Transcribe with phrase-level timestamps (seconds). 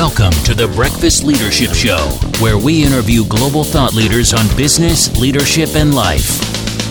[0.00, 1.98] Welcome to the Breakfast Leadership Show,
[2.40, 6.40] where we interview global thought leaders on business, leadership, and life.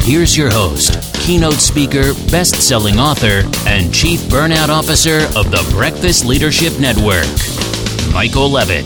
[0.03, 6.23] Here's your host, keynote speaker, best selling author, and chief burnout officer of the Breakfast
[6.23, 7.25] Leadership Network,
[8.13, 8.85] Michael Levitt.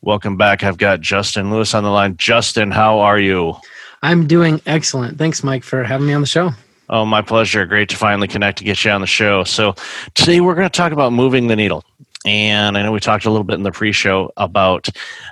[0.00, 0.62] Welcome back.
[0.62, 2.16] I've got Justin Lewis on the line.
[2.18, 3.56] Justin, how are you?
[4.00, 5.18] I'm doing excellent.
[5.18, 6.52] Thanks, Mike, for having me on the show.
[6.88, 7.64] Oh, my pleasure.
[7.64, 9.44] Great to finally connect to get you on the show.
[9.44, 9.74] So,
[10.14, 11.84] today we're going to talk about moving the needle.
[12.26, 14.88] And I know we talked a little bit in the pre show about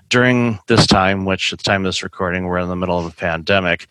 [0.08, 3.06] during this time, which at the time of this recording, we're in the middle of
[3.06, 3.86] a pandemic,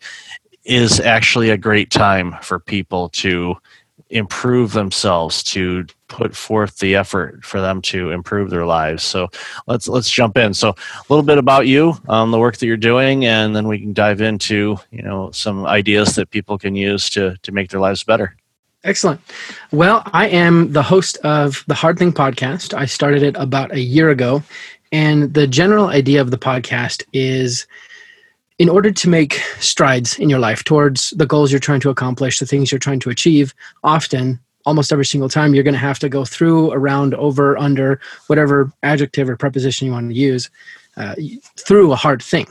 [0.64, 3.56] is actually a great time for people to
[4.12, 9.28] improve themselves to put forth the effort for them to improve their lives so
[9.66, 12.76] let's let's jump in so a little bit about you um, the work that you're
[12.76, 17.08] doing and then we can dive into you know some ideas that people can use
[17.08, 18.36] to to make their lives better
[18.84, 19.20] Excellent.
[19.70, 22.74] Well, I am the host of the Hard Thing podcast.
[22.74, 24.42] I started it about a year ago.
[24.90, 27.66] And the general idea of the podcast is
[28.62, 32.38] in order to make strides in your life towards the goals you're trying to accomplish,
[32.38, 35.98] the things you're trying to achieve, often, almost every single time, you're going to have
[35.98, 40.48] to go through, around, over, under, whatever adjective or preposition you want to use,
[40.96, 41.16] uh,
[41.56, 42.46] through a hard thing.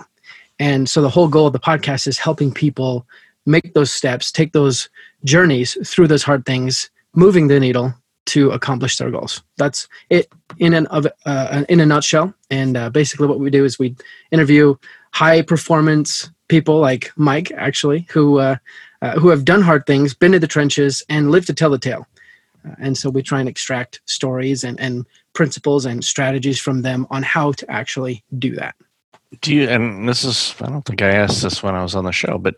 [0.59, 3.07] And so the whole goal of the podcast is helping people
[3.45, 4.89] make those steps, take those
[5.23, 7.93] journeys through those hard things, moving the needle
[8.25, 9.43] to accomplish their goals.
[9.55, 12.33] That's it in an uh, in a nutshell.
[12.49, 13.95] And uh, basically, what we do is we
[14.31, 14.75] interview
[15.13, 18.57] high performance people like Mike, actually, who uh,
[19.01, 21.79] uh who have done hard things, been in the trenches, and lived to tell the
[21.79, 22.05] tale.
[22.65, 27.07] Uh, and so we try and extract stories and, and principles and strategies from them
[27.09, 28.75] on how to actually do that
[29.39, 32.03] do you and this is i don't think i asked this when i was on
[32.03, 32.55] the show but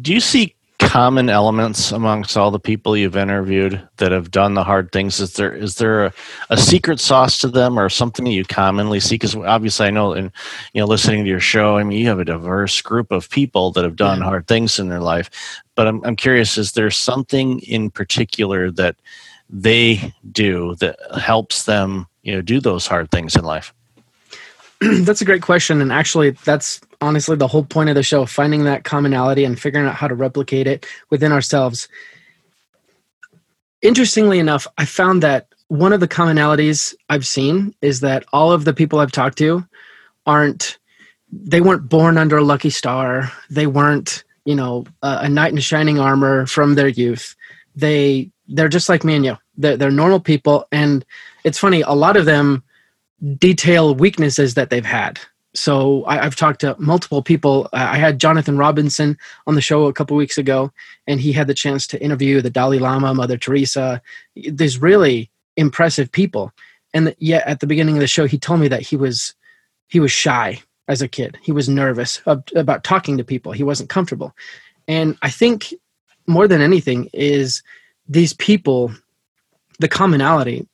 [0.00, 4.64] do you see common elements amongst all the people you've interviewed that have done the
[4.64, 5.20] hard things?
[5.20, 6.12] Is there is there a,
[6.50, 9.14] a secret sauce to them or something that you commonly see?
[9.14, 10.32] Because obviously i know in
[10.72, 13.70] you know listening to your show i mean you have a diverse group of people
[13.72, 14.24] that have done yeah.
[14.24, 15.30] hard things in their life.
[15.74, 18.96] But I'm, I'm curious is there something in particular that
[19.48, 23.72] they do that helps them you know do those hard things in life?
[24.80, 25.80] That's a great question.
[25.80, 29.86] And actually that's honestly the whole point of the show finding that commonality and figuring
[29.86, 31.88] out how to replicate it within ourselves.
[33.82, 38.64] Interestingly enough i found that one of the commonalities i've seen is that all of
[38.64, 39.64] the people i've talked to
[40.26, 40.78] aren't
[41.32, 43.30] they weren't born under a lucky star.
[43.50, 47.34] They weren't you know a, a knight in shining armor from their youth.
[47.74, 49.36] They they're just like me and you.
[49.56, 50.66] They're, they're normal people.
[50.70, 51.04] And
[51.44, 52.62] it's funny a lot of them
[53.38, 55.18] detail weaknesses that they've had.
[55.56, 57.68] So I, have talked to multiple people.
[57.72, 60.70] I had Jonathan Robinson on the show a couple weeks ago,
[61.06, 64.02] and he had the chance to interview the Dalai Lama, Mother Teresa.
[64.34, 66.52] these really impressive people,
[66.92, 69.34] and yet at the beginning of the show, he told me that he was
[69.88, 71.38] he was shy as a kid.
[71.42, 73.52] He was nervous about talking to people.
[73.52, 74.34] He wasn't comfortable,
[74.86, 75.72] and I think
[76.26, 77.62] more than anything is
[78.08, 78.92] these people,
[79.78, 80.66] the commonality.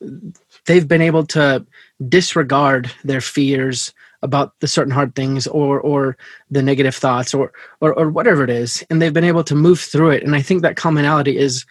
[0.67, 1.65] They've been able to
[2.09, 3.93] disregard their fears
[4.23, 6.17] about the certain hard things or or
[6.51, 9.81] the negative thoughts or, or or whatever it is and they've been able to move
[9.81, 10.23] through it.
[10.23, 11.65] And i think that commonality is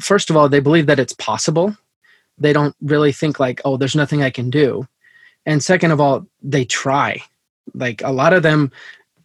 [0.00, 1.76] first of all they believe that it's possible.
[2.38, 4.86] They don't really think like oh there's nothing i can do.
[5.46, 7.22] And second of all they try.
[7.74, 8.72] Like a lot of them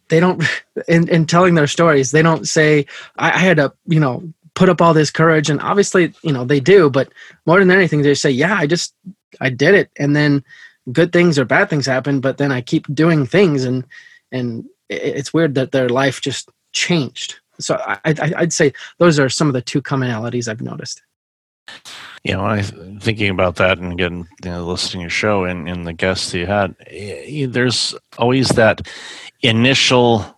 [0.08, 0.42] they don't
[0.88, 4.22] in, in telling their stories they don't say I, I had to you know
[4.54, 5.50] put up all this courage.
[5.50, 7.12] And obviously you know they do but
[7.46, 8.94] more than anything they say yeah i just
[9.40, 10.44] I did it, and then
[10.92, 12.20] good things or bad things happen.
[12.20, 13.84] But then I keep doing things, and
[14.32, 17.38] and it's weird that their life just changed.
[17.60, 21.02] So I, I, would say those are some of the two commonalities I've noticed.
[22.24, 25.68] You know, I thinking about that and again, you know, listening to your show and,
[25.68, 26.74] and the guests you had,
[27.48, 28.88] there's always that
[29.42, 30.37] initial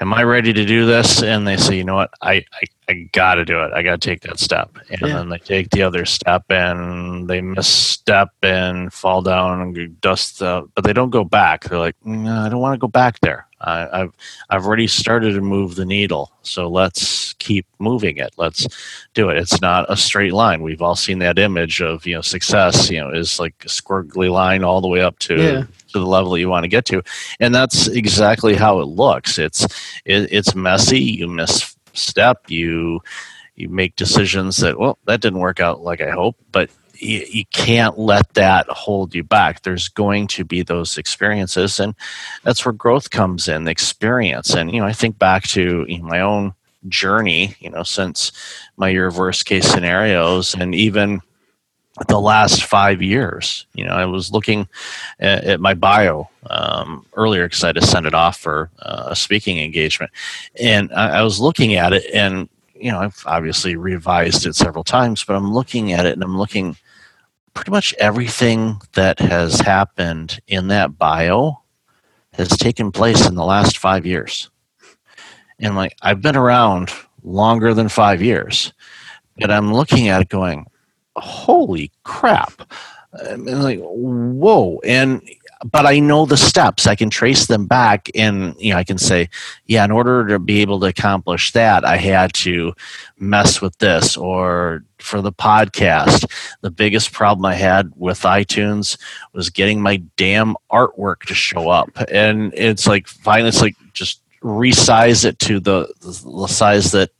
[0.00, 1.22] am I ready to do this?
[1.22, 3.72] And they say, you know what, I, I, I got to do it.
[3.72, 4.76] I got to take that step.
[4.90, 5.16] And yeah.
[5.16, 10.62] then they take the other step and they misstep and fall down and dust, uh,
[10.74, 11.64] but they don't go back.
[11.64, 13.46] They're like, no, I don't want to go back there.
[13.60, 14.12] I, I've,
[14.50, 16.30] I've already started to move the needle.
[16.42, 18.34] So let's keep moving it.
[18.36, 18.66] Let's
[19.14, 19.38] do it.
[19.38, 20.62] It's not a straight line.
[20.62, 24.30] We've all seen that image of, you know, success, you know, is like a squiggly
[24.30, 25.62] line all the way up to yeah
[25.96, 27.02] to the level you want to get to
[27.40, 29.64] and that's exactly how it looks it's
[30.04, 33.00] it, it's messy you misstep you
[33.54, 37.44] you make decisions that well that didn't work out like i hope but you, you
[37.46, 39.62] can't let that hold you back.
[39.62, 41.94] There's going to be those experiences and
[42.42, 44.54] that's where growth comes in the experience.
[44.54, 46.54] And you know i think back to my own
[46.88, 48.32] journey, you know, since
[48.76, 51.20] my year of worst case scenarios, and even
[52.08, 53.66] the last five years.
[53.74, 54.68] You know, I was looking
[55.18, 59.08] at, at my bio um, earlier because I had to send it off for uh,
[59.08, 60.12] a speaking engagement,
[60.60, 64.84] and I, I was looking at it, and you know, I've obviously revised it several
[64.84, 66.76] times, but I'm looking at it and I'm looking
[67.56, 71.54] pretty much everything that has happened in that bio
[72.34, 74.50] has taken place in the last five years.
[75.58, 76.92] And like, I've been around
[77.24, 78.74] longer than five years,
[79.38, 80.66] but I'm looking at it going,
[81.16, 82.70] holy crap.
[83.26, 84.78] I'm like, whoa.
[84.84, 85.26] And
[85.64, 86.86] but I know the steps.
[86.86, 89.28] I can trace them back, and you know, I can say,
[89.66, 92.74] yeah, in order to be able to accomplish that, I had to
[93.18, 94.16] mess with this.
[94.16, 96.30] Or for the podcast,
[96.60, 98.98] the biggest problem I had with iTunes
[99.32, 104.20] was getting my damn artwork to show up, and it's like finally, it's like just
[104.42, 107.10] resize it to the the size that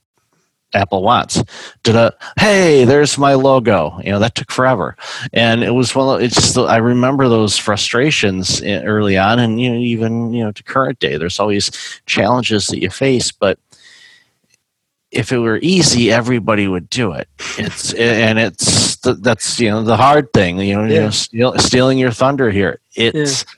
[0.76, 1.42] Apple wants.
[1.82, 2.10] Da-da.
[2.38, 3.98] Hey, there's my logo.
[4.04, 4.96] You know that took forever,
[5.32, 5.94] and it was.
[5.96, 10.44] Of, it's just I remember those frustrations eh, early on, and you know even you
[10.44, 11.16] know to current day.
[11.16, 11.70] There's always
[12.06, 13.58] challenges that you face, but
[15.10, 17.28] if it were easy, everybody would do it.
[17.58, 20.58] It's and it's that's you know the hard thing.
[20.58, 20.94] You know, yeah.
[20.94, 22.80] you know steal, stealing your thunder here.
[22.94, 23.44] It's.
[23.44, 23.52] Yeah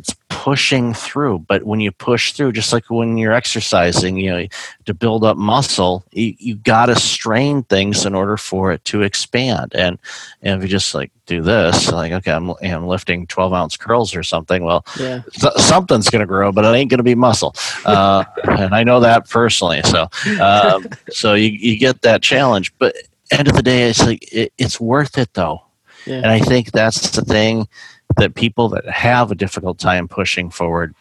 [0.00, 4.46] it's pushing through but when you push through just like when you're exercising you know
[4.86, 9.02] to build up muscle you, you got to strain things in order for it to
[9.02, 9.98] expand and,
[10.40, 14.16] and if you just like do this like okay i'm, I'm lifting 12 ounce curls
[14.16, 15.20] or something well yeah.
[15.32, 17.54] th- something's going to grow but it ain't going to be muscle
[17.84, 20.08] uh, and i know that personally so
[20.40, 22.96] um, so you, you get that challenge but
[23.30, 25.60] end of the day it's like it, it's worth it though
[26.06, 26.16] yeah.
[26.16, 27.68] and i think that's the thing
[28.16, 30.94] that people that have a difficult time pushing forward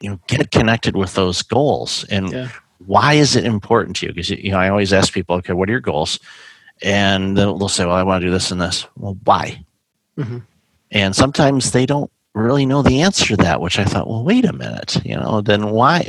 [0.00, 2.04] you know get connected with those goals.
[2.04, 2.48] And yeah.
[2.84, 4.12] why is it important to you?
[4.12, 6.18] Because you know i always ask people okay what are your goals?
[6.82, 8.86] And they'll, they'll say well i want to do this and this.
[8.96, 9.64] Well why?
[10.18, 10.38] Mm-hmm.
[10.92, 14.46] and sometimes they don't really know the answer to that which i thought well wait
[14.46, 16.08] a minute you know then why?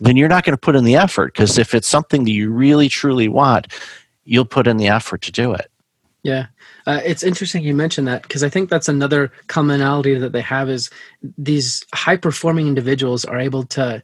[0.00, 2.50] Then you're not going to put in the effort because if it's something that you
[2.50, 3.72] really truly want
[4.24, 5.70] you'll put in the effort to do it.
[6.24, 6.46] Yeah
[6.86, 10.70] uh, it's interesting you mentioned that because I think that's another commonality that they have
[10.70, 10.90] is
[11.36, 14.02] these high performing individuals are able to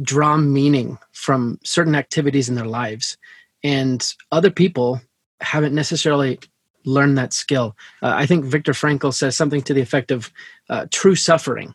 [0.00, 3.16] draw meaning from certain activities in their lives,
[3.64, 5.00] and other people
[5.40, 6.38] haven't necessarily
[6.84, 7.76] learned that skill.
[8.02, 10.30] Uh, I think Viktor Frankl says something to the effect of
[10.68, 11.74] uh, true suffering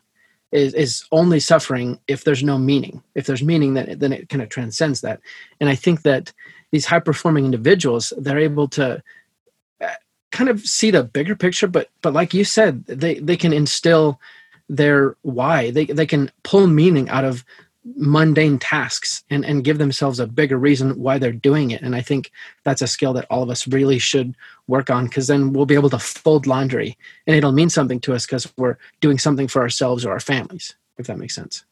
[0.52, 3.02] is, is only suffering if there's no meaning.
[3.14, 5.20] If there's meaning, then, then it kind of transcends that.
[5.60, 6.32] And I think that
[6.70, 9.02] these high performing individuals, they're able to
[10.30, 14.20] kind of see the bigger picture but but like you said they they can instill
[14.68, 15.70] their why.
[15.70, 17.44] They they can pull meaning out of
[17.96, 21.80] mundane tasks and and give themselves a bigger reason why they're doing it.
[21.80, 22.30] And i think
[22.64, 24.36] that's a skill that all of us really should
[24.66, 28.14] work on because then we'll be able to fold laundry and it'll mean something to
[28.14, 31.64] us because we're doing something for ourselves or our families if that makes sense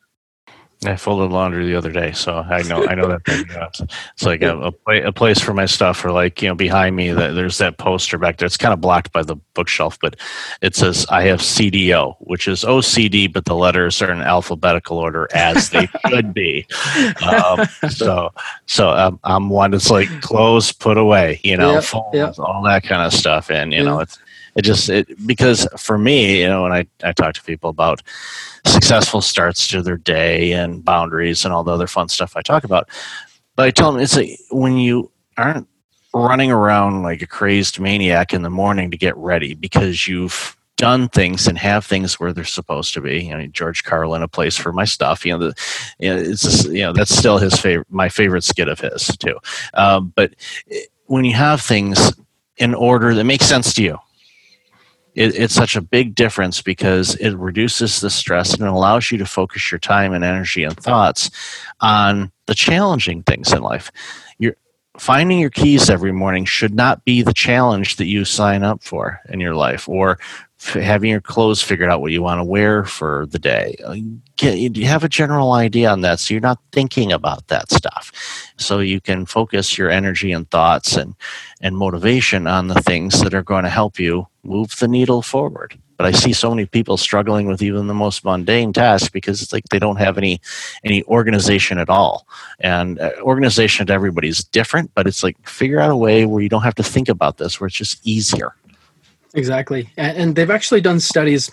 [0.84, 3.46] I folded laundry the other day, so I know I know that thing.
[3.48, 7.12] it's like a, a, a, place for my stuff, or like you know, behind me,
[7.12, 8.46] that there's that poster back there.
[8.46, 10.16] It's kind of blocked by the bookshelf, but
[10.60, 15.28] it says I have CDO, which is OCD, but the letters are in alphabetical order
[15.34, 16.66] as they should be.
[17.22, 18.32] Um, so,
[18.66, 22.38] so um, I'm one that's like close, put away, you know, yep, phones, yep.
[22.38, 24.18] all that kind of stuff, and you know, it's
[24.56, 28.02] it just it because for me, you know, when I I talk to people about
[28.66, 32.64] successful starts to their day and boundaries and all the other fun stuff I talk
[32.64, 32.88] about.
[33.54, 35.68] But I tell them it's like when you aren't
[36.14, 41.08] running around like a crazed maniac in the morning to get ready because you've done
[41.08, 43.24] things and have things where they're supposed to be.
[43.24, 45.24] You know, George Carlin, a place for my stuff.
[45.24, 45.54] You know, the,
[45.98, 49.06] you know, it's just, you know that's still his favorite, my favorite skit of his
[49.18, 49.36] too.
[49.74, 50.34] Um, but
[51.06, 52.12] when you have things
[52.56, 53.98] in order that makes sense to you,
[55.16, 59.18] it, it's such a big difference because it reduces the stress and it allows you
[59.18, 61.30] to focus your time and energy and thoughts
[61.80, 63.90] on the challenging things in life.
[64.38, 64.56] You're
[64.98, 69.20] finding your keys every morning should not be the challenge that you sign up for
[69.30, 70.18] in your life or
[70.74, 73.76] having your clothes figured out what you want to wear for the day.
[73.84, 73.96] Uh,
[74.36, 78.10] get, you have a general idea on that so you're not thinking about that stuff.
[78.56, 81.14] So you can focus your energy and thoughts and,
[81.60, 85.78] and motivation on the things that are going to help you move the needle forward.
[85.96, 89.52] But I see so many people struggling with even the most mundane tasks because it's
[89.52, 90.40] like they don't have any
[90.84, 92.26] any organization at all.
[92.60, 96.42] And uh, organization to everybody is different, but it's like figure out a way where
[96.42, 98.54] you don't have to think about this, where it's just easier.
[99.34, 99.90] Exactly.
[99.96, 101.50] And they've actually done studies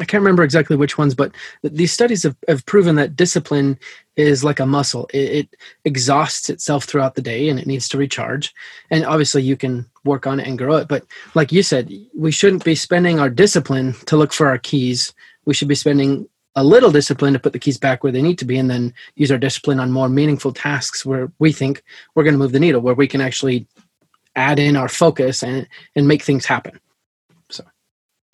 [0.00, 3.78] I can't remember exactly which ones, but these studies have, have proven that discipline
[4.16, 5.08] is like a muscle.
[5.12, 8.54] It, it, exhausts itself throughout the day and it needs to recharge.
[8.90, 10.88] And obviously, you can work on it and grow it.
[10.88, 11.04] But
[11.34, 15.14] like you said, we shouldn't be spending our discipline to look for our keys.
[15.44, 18.38] We should be spending a little discipline to put the keys back where they need
[18.38, 21.82] to be and then use our discipline on more meaningful tasks where we think
[22.14, 23.66] we're going to move the needle, where we can actually
[24.34, 26.78] add in our focus and, and make things happen.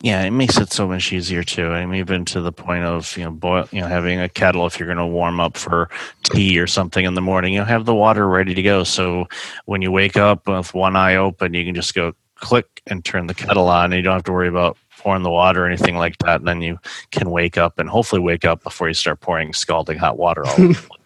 [0.04, 1.68] Yeah, it makes it so much easier too.
[1.68, 4.78] I even to the point of you know, boil, you know, having a kettle if
[4.78, 5.88] you're going to warm up for
[6.24, 7.54] tea or something in the morning.
[7.54, 8.84] You have the water ready to go.
[8.84, 9.26] So
[9.64, 13.28] when you wake up with one eye open, you can just go click and turn
[13.28, 13.86] the kettle on.
[13.86, 16.40] And you don't have to worry about pouring the water or anything like that.
[16.40, 16.78] And then you
[17.10, 20.74] can wake up and hopefully wake up before you start pouring scalding hot water all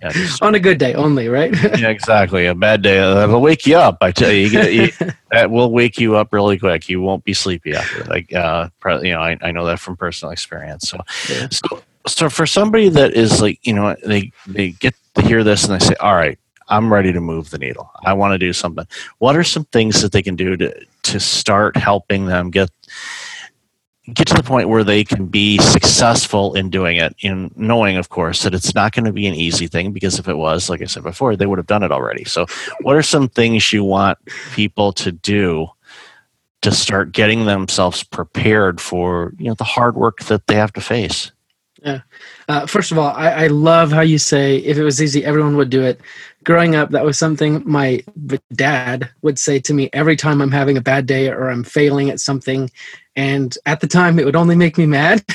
[0.00, 0.12] Yeah,
[0.42, 1.52] on a good day only, right?
[1.78, 2.46] yeah, exactly.
[2.46, 3.98] A bad day that'll wake you up.
[4.00, 6.88] I tell you, you, get, you that will wake you up really quick.
[6.88, 8.04] You won't be sleepy after.
[8.04, 8.68] Like, uh,
[9.02, 10.88] you know, I, I know that from personal experience.
[10.88, 11.48] So, yeah.
[11.50, 15.64] so, so for somebody that is like, you know, they they get to hear this
[15.64, 16.38] and they say, "All right,
[16.68, 17.90] I'm ready to move the needle.
[18.04, 18.86] I want to do something."
[19.18, 22.70] What are some things that they can do to to start helping them get
[24.14, 28.08] get to the point where they can be successful in doing it in knowing of
[28.08, 30.80] course that it's not going to be an easy thing because if it was like
[30.80, 32.24] i said before they would have done it already.
[32.24, 32.46] So
[32.82, 34.18] what are some things you want
[34.52, 35.68] people to do
[36.62, 40.80] to start getting themselves prepared for you know the hard work that they have to
[40.80, 41.30] face?
[41.82, 42.00] Yeah.
[42.48, 45.56] Uh, first of all I, I love how you say if it was easy everyone
[45.56, 46.00] would do it.
[46.44, 48.02] Growing up that was something my
[48.54, 52.08] dad would say to me every time i'm having a bad day or i'm failing
[52.10, 52.70] at something
[53.18, 55.22] and at the time it would only make me mad.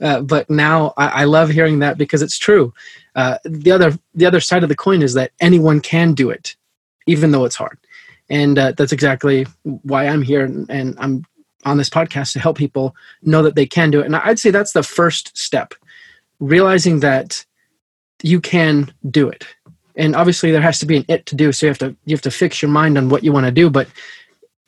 [0.00, 2.72] Uh, but now I, I, love hearing that because it's true.
[3.14, 6.56] Uh, the other the other side of the coin is that anyone can do it
[7.06, 7.78] even though it's hard.
[8.30, 11.26] And uh, that's exactly why i'm here and i'm
[11.66, 14.06] on this podcast to help people know that they can do it.
[14.06, 15.74] And i'd say that's the first step
[16.38, 17.44] realizing that
[18.22, 19.46] you can do it.
[19.96, 22.16] And obviously there has to be an it to do so you have to you
[22.16, 23.86] have to fix your mind on what you want to do but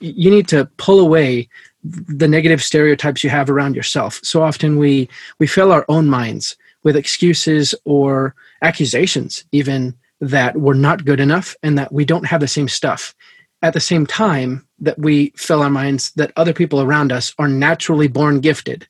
[0.00, 1.48] you need to pull away
[1.82, 4.20] the negative stereotypes you have around yourself.
[4.22, 5.08] So often we
[5.38, 11.56] we fill our own minds with excuses or accusations even that we're not good enough
[11.62, 13.14] and that we don't have the same stuff.
[13.62, 17.48] At the same time that we fill our minds that other people around us are
[17.48, 18.86] naturally born gifted.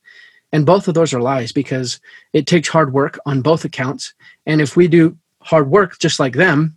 [0.52, 2.00] And both of those are lies because
[2.34, 4.12] it takes hard work on both accounts.
[4.46, 6.76] And if we do hard work just like them,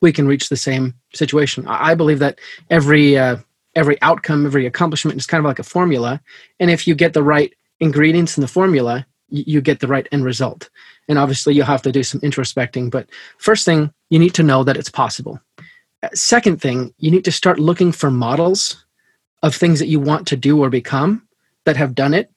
[0.00, 1.66] we can reach the same situation.
[1.66, 2.38] I believe that
[2.70, 3.38] every uh,
[3.78, 6.20] every outcome, every accomplishment is kind of like a formula.
[6.58, 10.24] And if you get the right ingredients in the formula, you get the right end
[10.24, 10.68] result.
[11.08, 12.90] And obviously, you'll have to do some introspecting.
[12.90, 13.08] But
[13.38, 15.40] first thing, you need to know that it's possible.
[16.02, 18.84] Uh, second thing, you need to start looking for models
[19.42, 21.26] of things that you want to do or become
[21.64, 22.30] that have done it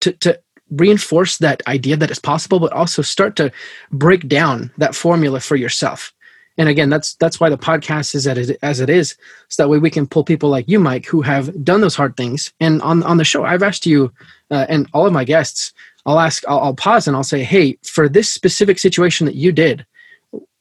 [0.00, 3.52] to, to reinforce that idea that it's possible, but also start to
[3.92, 6.12] break down that formula for yourself
[6.58, 9.16] and again that's that's why the podcast is as it is
[9.48, 12.16] so that way we can pull people like you mike who have done those hard
[12.16, 12.52] things.
[12.60, 14.12] And on on the show i've asked you
[14.50, 15.72] uh, and all of my guests
[16.04, 19.52] i'll ask I'll, I'll pause and i'll say hey for this specific situation that you
[19.52, 19.86] did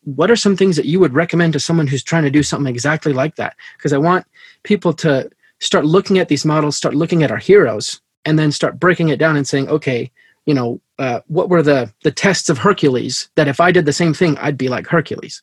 [0.04, 2.72] what are some things that you would recommend to someone who's trying to do something
[2.72, 3.56] exactly like that?
[3.78, 4.25] Because i want
[4.64, 8.80] people to start looking at these models start looking at our heroes and then start
[8.80, 10.12] breaking it down and saying okay
[10.46, 13.94] you know uh, what were the the tests of hercules that if i did the
[13.94, 15.42] same thing i'd be like hercules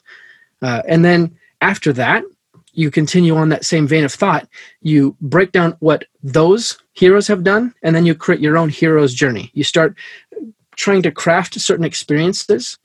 [0.63, 2.25] uh, and then after that,
[2.73, 4.49] you continue on that same vein of thought.
[4.81, 9.15] You break down what those heroes have done, and then you create your own hero's
[9.15, 9.51] journey.
[9.53, 9.97] You start
[10.77, 12.79] trying to craft certain experiences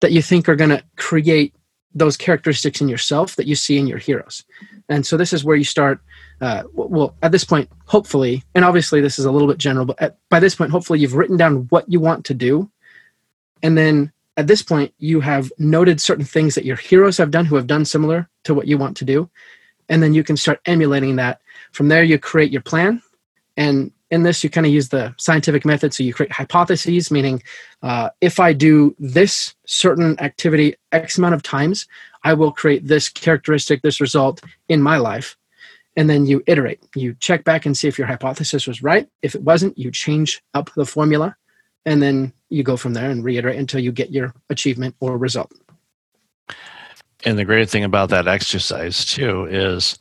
[0.00, 1.54] that you think are going to create
[1.94, 4.44] those characteristics in yourself that you see in your heroes.
[4.88, 6.00] And so this is where you start.
[6.40, 10.00] Uh, well, at this point, hopefully, and obviously this is a little bit general, but
[10.02, 12.68] at, by this point, hopefully you've written down what you want to do,
[13.62, 17.44] and then at this point you have noted certain things that your heroes have done
[17.44, 19.30] who have done similar to what you want to do.
[19.88, 21.40] And then you can start emulating that.
[21.72, 23.02] From there you create your plan.
[23.56, 25.94] And in this you kind of use the scientific method.
[25.94, 27.42] So you create hypotheses meaning
[27.82, 31.86] uh, if i do this certain activity x amount of times
[32.22, 35.36] i will create this characteristic this result in my life.
[35.96, 36.80] And then you iterate.
[36.96, 39.08] You check back and see if your hypothesis was right.
[39.22, 41.36] If it wasn't you change up the formula
[41.86, 45.52] and then you go from there and reiterate until you get your achievement or result.
[47.24, 49.98] And the great thing about that exercise too is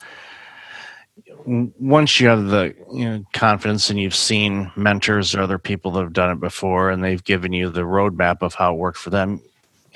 [1.46, 6.02] once you have the you know, confidence and you've seen mentors or other people that
[6.02, 9.10] have done it before and they've given you the roadmap of how it worked for
[9.10, 9.42] them,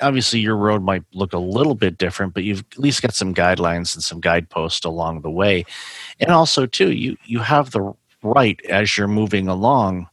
[0.01, 3.33] obviously your road might look a little bit different, but you've at least got some
[3.33, 5.65] guidelines and some guideposts along the way.
[6.19, 10.07] And also too, you you have the right as you're moving along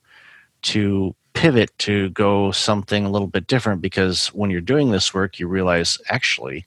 [0.63, 5.39] to pivot to go something a little bit different because when you're doing this work,
[5.39, 6.65] you realize actually,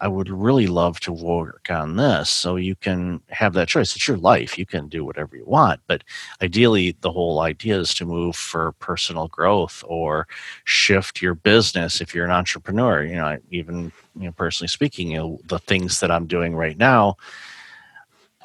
[0.00, 2.30] I would really love to work on this.
[2.30, 3.96] So you can have that choice.
[3.96, 4.56] It's your life.
[4.56, 5.80] You can do whatever you want.
[5.88, 6.04] But
[6.40, 10.28] ideally, the whole idea is to move for personal growth or
[10.64, 13.02] shift your business if you're an entrepreneur.
[13.02, 16.78] You know, even you know, personally speaking, you know, the things that I'm doing right
[16.78, 17.16] now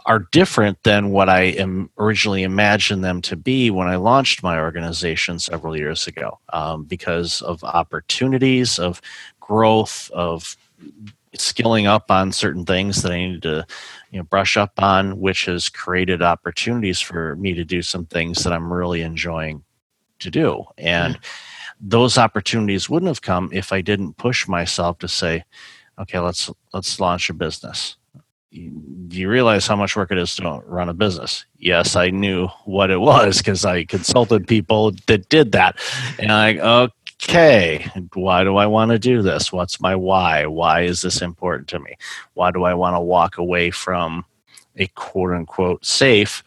[0.06, 4.60] are different than what I am originally imagined them to be when I launched my
[4.60, 9.02] organization several years ago um, because of opportunities, of
[9.40, 10.58] growth, of
[11.36, 13.66] skilling up on certain things that I needed to
[14.12, 18.44] you know, brush up on, which has created opportunities for me to do some things
[18.44, 19.64] that I'm really enjoying
[20.20, 20.66] to do.
[20.78, 21.18] And
[21.80, 25.44] those opportunities wouldn't have come if I didn't push myself to say,
[25.98, 27.98] okay, let's let's launch a business
[28.54, 31.46] do you realize how much work it is to run a business?
[31.58, 35.80] Yes, I knew what it was because I consulted people that did that.
[36.20, 36.58] And I,
[37.24, 39.52] okay, why do I want to do this?
[39.52, 40.46] What's my why?
[40.46, 41.96] Why is this important to me?
[42.36, 44.24] Why do I want to walk away from
[44.76, 46.44] a quote unquote safe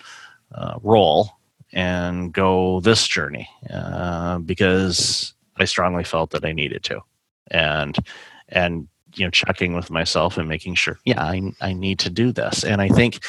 [0.54, 1.30] uh, role
[1.72, 3.48] and go this journey?
[3.68, 7.00] Uh, because I strongly felt that I needed to.
[7.50, 7.96] And,
[8.48, 12.32] and you know checking with myself and making sure yeah I, I need to do
[12.32, 12.64] this.
[12.64, 13.20] And i think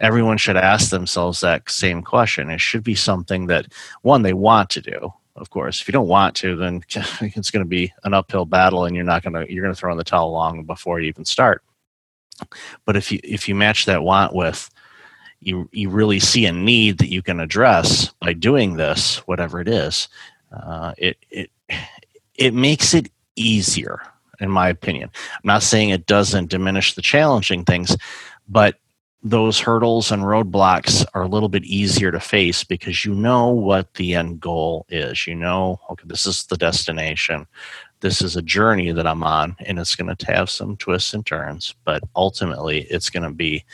[0.00, 2.50] everyone should ask themselves that same question.
[2.50, 5.82] It should be something that one they want to do of course.
[5.82, 6.82] If you don't want to then
[7.20, 9.78] it's going to be an uphill battle and you're not going to you're going to
[9.78, 11.62] throw in the towel long before you even start.
[12.84, 14.70] But if you if you match that want with
[15.40, 19.68] you you really see a need that you can address by doing this whatever it
[19.68, 20.08] is
[20.52, 21.50] uh, it it
[22.34, 24.00] it makes it easier
[24.40, 25.10] in my opinion.
[25.34, 27.96] I'm not saying it doesn't diminish the challenging things,
[28.48, 28.76] but
[29.22, 33.92] those hurdles and roadblocks are a little bit easier to face because you know what
[33.94, 35.26] the end goal is.
[35.26, 37.46] You know, okay, this is the destination.
[38.00, 41.26] This is a journey that I'm on, and it's going to have some twists and
[41.26, 43.64] turns, but ultimately, it's going to be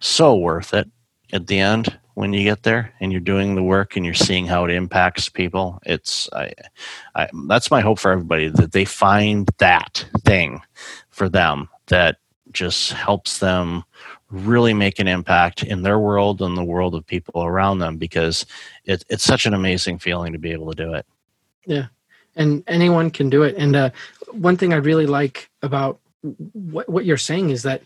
[0.00, 0.90] so worth it
[1.32, 4.46] at the end when you get there and you're doing the work and you're seeing
[4.46, 6.52] how it impacts people it's I,
[7.14, 10.60] I, that's my hope for everybody that they find that thing
[11.10, 12.16] for them that
[12.52, 13.84] just helps them
[14.30, 18.44] really make an impact in their world and the world of people around them because
[18.84, 21.06] it, it's such an amazing feeling to be able to do it.
[21.66, 21.86] Yeah.
[22.36, 23.56] And anyone can do it.
[23.56, 23.90] And uh,
[24.30, 25.98] one thing i really like about
[26.52, 27.82] what, what you're saying is that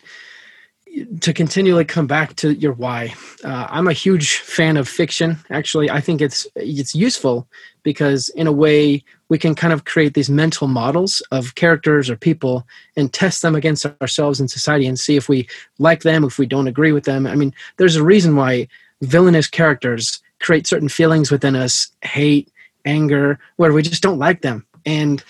[1.20, 3.14] to continually come back to your why.
[3.42, 5.38] Uh, I'm a huge fan of fiction.
[5.50, 7.48] Actually, I think it's it's useful
[7.82, 12.16] because in a way we can kind of create these mental models of characters or
[12.16, 16.38] people and test them against ourselves in society and see if we like them, if
[16.38, 17.26] we don't agree with them.
[17.26, 18.68] I mean, there's a reason why
[19.00, 22.52] villainous characters create certain feelings within us, hate,
[22.84, 24.66] anger, where we just don't like them.
[24.84, 25.24] And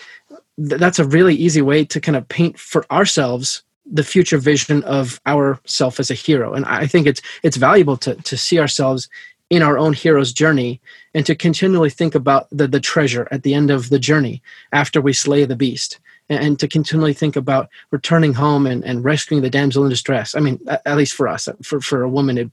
[0.57, 4.83] th- that's a really easy way to kind of paint for ourselves the future vision
[4.85, 6.53] of ourself as a hero.
[6.55, 9.09] And i think it's it's valuable to to see ourselves
[9.51, 10.81] in our own hero's journey
[11.13, 14.43] and to continually think about the, the treasure at the end of the journey
[14.73, 19.43] after we slay the beast and, to continually think about returning home and, and rescuing
[19.43, 20.35] the damsel in distress.
[20.35, 22.51] I mean at, at least for us for, for a woman it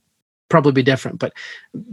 [0.50, 1.32] probably be different but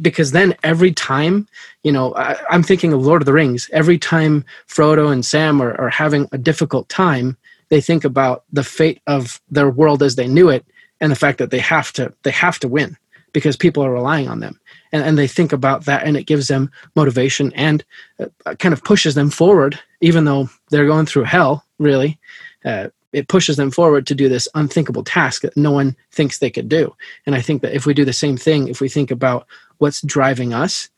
[0.01, 1.47] because then every time
[1.83, 5.61] you know I, am thinking of lord of the rings every time frodo and sam
[5.61, 7.37] are, are having a difficult time
[7.69, 10.65] they think about the fate of their world as they knew it
[10.99, 12.97] and the fact that they have to they have to win
[13.33, 14.59] because people are relying on them.
[14.91, 17.83] And, and they think about that and it gives them motivation and
[18.19, 22.17] uh, kind of pushes them forward even though they're going through hell really
[22.65, 26.49] uh, it pushes them forward to do this unthinkable task that no one thinks they
[26.49, 26.95] could do.
[27.25, 29.45] And i think that if we do the same thing if we think about
[29.77, 30.89] what's driving us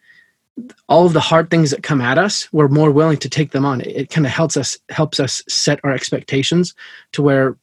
[0.88, 3.66] all of the hard things that come at us, we're more willing to take them
[3.66, 3.82] on.
[3.82, 6.74] It, it kind of helps us helps us set our expectations
[7.14, 7.58] to where,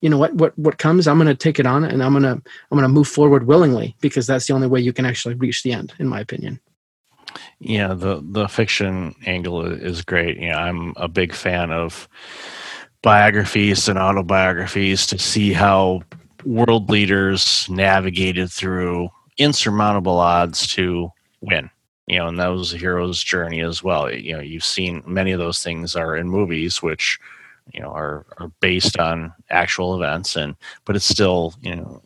[0.00, 2.22] you know what what what comes, I'm going to take it on, and I'm going
[2.22, 5.34] to I'm going to move forward willingly because that's the only way you can actually
[5.34, 6.60] reach the end, in my opinion.
[7.60, 10.38] Yeah, the the fiction angle is great.
[10.38, 12.08] You know, I'm a big fan of
[13.02, 16.02] biographies and autobiographies to see how
[16.44, 21.70] world leaders navigated through insurmountable odds to win
[22.08, 24.10] you know, and that was a hero's journey as well.
[24.10, 27.18] You know, you've seen many of those things are in movies, which
[27.72, 32.02] you know are are based on actual events, and but it's still you know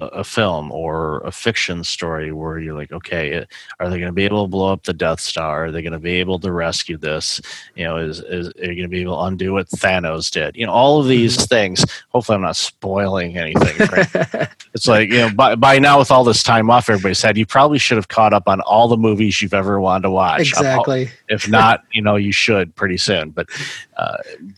[0.00, 3.46] a film or a fiction story where you're like, okay,
[3.78, 5.66] are they going to be able to blow up the Death Star?
[5.66, 7.40] Are they going to be able to rescue this?
[7.76, 10.56] You know, is, is are you going to be able to undo what Thanos did?
[10.56, 11.44] You know, all of these mm-hmm.
[11.44, 11.84] things.
[12.08, 13.76] Hopefully, I'm not spoiling anything.
[14.74, 17.46] it's like you know, by, by now with all this time off, everybody said you
[17.46, 20.40] probably should have caught up on all the movies you've ever wanted to watch.
[20.40, 21.08] Exactly.
[21.28, 23.30] If not, you know, you should pretty soon.
[23.30, 23.48] But
[23.96, 24.16] uh,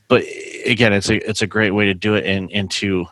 [0.09, 0.25] but
[0.64, 3.07] again, it's a it's a great way to do it and and to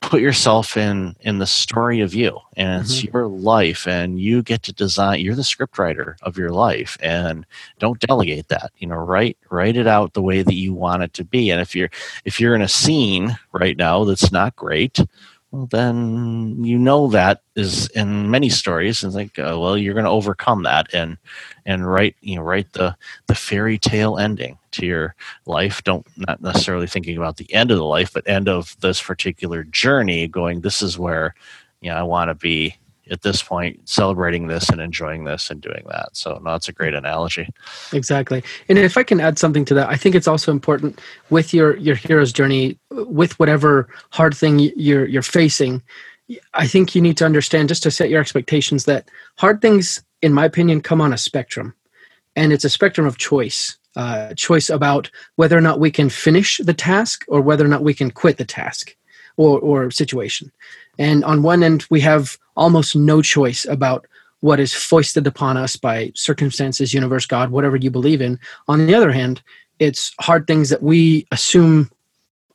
[0.00, 3.16] put yourself in in the story of you and it's mm-hmm.
[3.16, 7.44] your life and you get to design you're the script writer of your life and
[7.78, 11.12] don't delegate that you know write write it out the way that you want it
[11.12, 11.90] to be and if you're
[12.24, 15.00] if you're in a scene right now that's not great
[15.52, 20.04] well then you know that is in many stories and think uh, well you're going
[20.04, 21.16] to overcome that and
[21.66, 25.14] and write you know write the the fairy tale ending to your
[25.46, 25.82] life.
[25.84, 29.64] Don't not necessarily thinking about the end of the life but end of this particular
[29.64, 31.34] journey going this is where
[31.80, 32.76] you know i want to be
[33.10, 36.16] at this point celebrating this and enjoying this and doing that.
[36.16, 37.48] So no that's a great analogy.
[37.92, 38.42] Exactly.
[38.68, 41.76] And if i can add something to that i think it's also important with your
[41.76, 45.82] your hero's journey with whatever hard thing you're you're facing
[46.54, 50.32] i think you need to understand just to set your expectations that hard things in
[50.32, 51.74] my opinion come on a spectrum.
[52.36, 56.58] And it's a spectrum of choice uh, choice about whether or not we can finish
[56.58, 58.94] the task or whether or not we can quit the task
[59.36, 60.52] or, or situation.
[60.96, 64.06] And on one end, we have almost no choice about
[64.40, 68.38] what is foisted upon us by circumstances, universe, God, whatever you believe in.
[68.68, 69.42] On the other hand,
[69.78, 71.90] it's hard things that we assume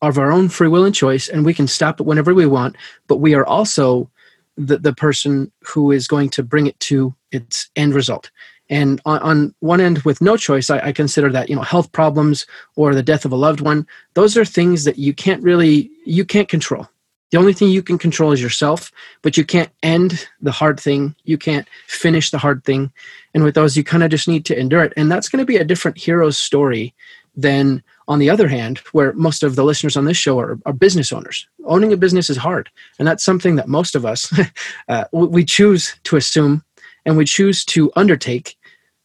[0.02, 2.46] are of our own free will and choice, and we can stop it whenever we
[2.46, 2.76] want,
[3.08, 4.10] but we are also
[4.58, 8.30] the, the person who is going to bring it to its end result.
[8.70, 11.92] And on, on one end, with no choice, I, I consider that you know health
[11.92, 13.86] problems or the death of a loved one.
[14.16, 16.88] Those are things that you can't really you can't control
[17.36, 21.14] the only thing you can control is yourself, but you can't end the hard thing.
[21.26, 22.94] You can't finish the hard thing.
[23.34, 24.94] And with those, you kind of just need to endure it.
[24.96, 26.94] And that's going to be a different hero's story
[27.36, 30.72] than, on the other hand, where most of the listeners on this show are, are
[30.72, 31.46] business owners.
[31.66, 32.70] Owning a business is hard.
[33.00, 34.34] And that's something that most of us,
[34.88, 36.64] uh, we choose to assume
[37.06, 38.56] and we choose to undertake.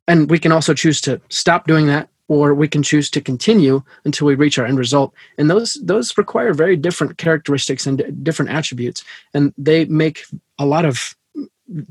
[0.07, 3.83] And we can also choose to stop doing that or we can choose to continue
[4.05, 5.13] until we reach our end result.
[5.37, 10.25] And those those require very different characteristics and different attributes and they make
[10.57, 11.17] a lot of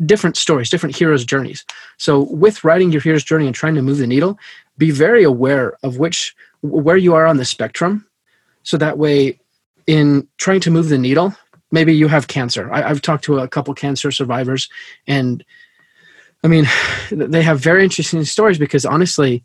[0.05, 1.65] different stories different heroes journeys.
[1.97, 4.39] So with writing your hero's journey and trying to move the needle
[4.77, 8.05] be very aware of which where you are on the spectrum
[8.63, 9.37] so that way
[9.87, 11.35] in trying to move the needle
[11.71, 12.71] maybe you have cancer.
[12.71, 14.69] I, have talked to a couple cancer survivors
[15.05, 15.43] and
[16.43, 16.65] I mean,
[17.11, 19.43] they have very interesting stories because honestly,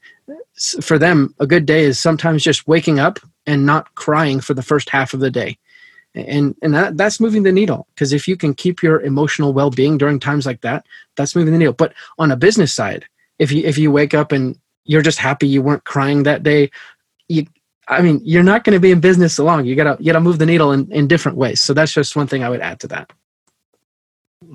[0.80, 4.62] for them, a good day is sometimes just waking up and not crying for the
[4.62, 5.58] first half of the day.
[6.14, 9.98] And and that, that's moving the needle because if you can keep your emotional well-being
[9.98, 11.72] during times like that, that's moving the needle.
[11.72, 13.04] But on a business side,
[13.40, 16.70] if you if you wake up and you're just happy you weren't crying that day,
[17.28, 17.46] you
[17.88, 19.64] I mean, you're not going to be in business so long.
[19.64, 21.60] You gotta you gotta move the needle in, in different ways.
[21.60, 23.12] So that's just one thing I would add to that.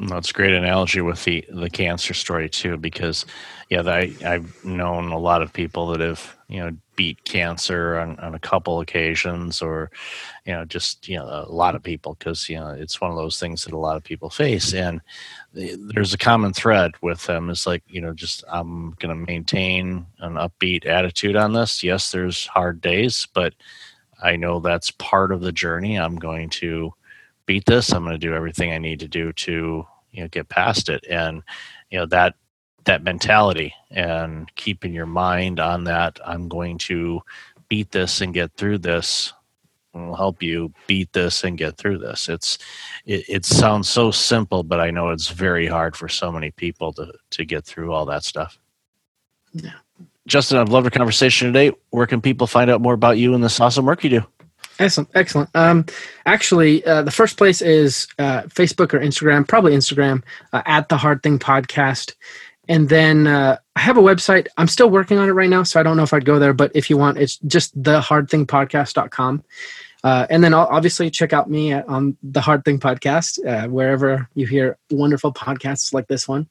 [0.08, 3.26] That's a great analogy with the the cancer story too, because
[3.70, 8.18] yeah, I I've known a lot of people that have you know beat cancer on,
[8.20, 9.92] on a couple occasions, or
[10.46, 13.18] you know just you know a lot of people because you know it's one of
[13.18, 15.02] those things that a lot of people face, and
[15.54, 17.50] there's a common thread with them.
[17.50, 21.84] It's like you know just I'm going to maintain an upbeat attitude on this.
[21.84, 23.54] Yes, there's hard days, but
[24.24, 25.98] I know that's part of the journey.
[25.98, 26.94] I'm going to
[27.50, 27.92] beat this.
[27.92, 31.04] I'm going to do everything I need to do to you know get past it.
[31.10, 31.42] And
[31.90, 32.36] you know that
[32.84, 36.20] that mentality and keeping your mind on that.
[36.24, 37.22] I'm going to
[37.68, 39.34] beat this and get through this
[39.94, 42.30] will help you beat this and get through this.
[42.30, 42.60] It's
[43.08, 46.94] it, it, sounds so simple, but I know it's very hard for so many people
[46.94, 48.60] to to get through all that stuff.
[49.54, 49.72] Yeah.
[50.28, 51.76] Justin, I've loved our conversation today.
[51.90, 54.26] Where can people find out more about you and this awesome work you do?
[54.80, 55.50] Excellent, excellent.
[55.54, 55.86] Um,
[56.26, 60.98] actually, uh, the first place is uh, Facebook or Instagram, probably Instagram, uh, at the
[60.98, 62.14] Hard Thing Podcast.
[62.70, 64.48] And then uh, I have a website.
[64.58, 66.54] I'm still working on it right now, so I don't know if I'd go there.
[66.54, 69.44] But if you want, it's just thehardthingpodcast.com.
[70.02, 74.30] Uh, and then obviously check out me at, on the Hard Thing Podcast, uh, wherever
[74.34, 76.48] you hear wonderful podcasts like this one.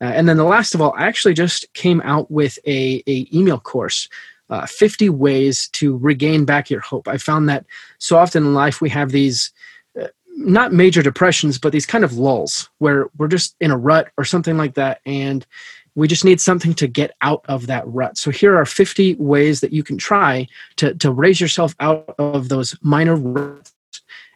[0.00, 3.28] Uh, and then the last of all, I actually just came out with a, a
[3.32, 4.08] email course
[4.50, 7.08] uh, 50 ways to regain back your hope.
[7.08, 7.66] I found that
[7.98, 9.52] so often in life we have these
[10.00, 10.06] uh,
[10.36, 14.24] not major depressions, but these kind of lulls where we're just in a rut or
[14.24, 15.00] something like that.
[15.04, 15.46] And
[15.94, 18.16] we just need something to get out of that rut.
[18.16, 22.48] So here are 50 ways that you can try to, to raise yourself out of
[22.48, 23.72] those minor ruts.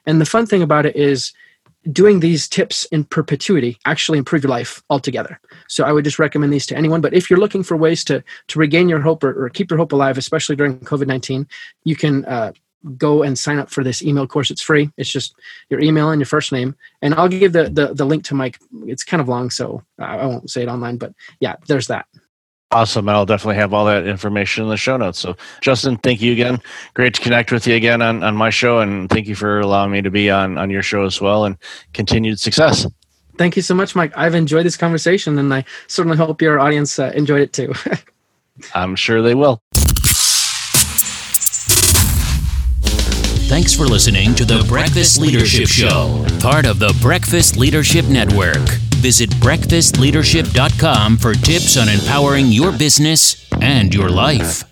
[0.04, 1.32] And the fun thing about it is
[1.90, 5.40] doing these tips in perpetuity actually improve your life altogether.
[5.68, 7.00] So I would just recommend these to anyone.
[7.00, 9.78] But if you're looking for ways to to regain your hope or, or keep your
[9.78, 11.48] hope alive, especially during COVID nineteen,
[11.84, 12.52] you can uh,
[12.96, 14.50] go and sign up for this email course.
[14.50, 14.90] It's free.
[14.96, 15.34] It's just
[15.70, 16.76] your email and your first name.
[17.00, 18.58] And I'll give the the, the link to Mike.
[18.86, 20.98] It's kind of long, so I won't say it online.
[20.98, 22.06] But yeah, there's that.
[22.72, 23.06] Awesome.
[23.08, 25.18] I'll definitely have all that information in the show notes.
[25.18, 26.58] So, Justin, thank you again.
[26.94, 28.78] Great to connect with you again on, on my show.
[28.80, 31.58] And thank you for allowing me to be on, on your show as well and
[31.92, 32.86] continued success.
[33.36, 34.12] Thank you so much, Mike.
[34.16, 37.74] I've enjoyed this conversation and I certainly hope your audience uh, enjoyed it too.
[38.74, 39.62] I'm sure they will.
[43.52, 48.66] Thanks for listening to the Breakfast Leadership Show, part of the Breakfast Leadership Network.
[49.02, 54.64] Visit breakfastleadership.com for tips on empowering your business and your life.